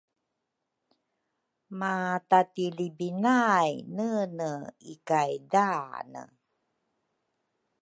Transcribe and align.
madadilibinay 1.79 3.71
nene 3.97 4.49
i-kay 4.93 5.33
daane. 5.51 6.23